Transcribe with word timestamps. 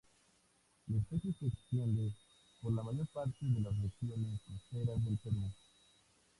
La 0.87 0.97
especie 0.97 1.31
se 1.39 1.45
extiende 1.45 2.11
por 2.59 2.73
la 2.73 2.81
mayor 2.81 3.05
parte 3.09 3.37
de 3.45 3.59
las 3.61 3.73
regiones 3.79 4.41
costeras 4.47 5.05
del 5.05 5.19
Perú. 5.19 5.53